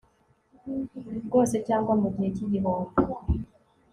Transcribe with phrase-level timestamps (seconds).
[1.25, 3.01] rwose cyangwa mu gihe cy igihombo